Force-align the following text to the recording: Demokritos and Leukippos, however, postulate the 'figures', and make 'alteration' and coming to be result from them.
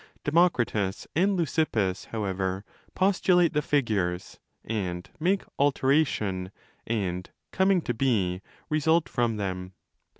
Demokritos 0.25 1.05
and 1.15 1.37
Leukippos, 1.37 2.05
however, 2.07 2.65
postulate 2.95 3.53
the 3.53 3.61
'figures', 3.61 4.39
and 4.65 5.07
make 5.19 5.43
'alteration' 5.59 6.51
and 6.87 7.29
coming 7.51 7.83
to 7.83 7.93
be 7.93 8.41
result 8.67 9.07
from 9.07 9.37
them. 9.37 9.73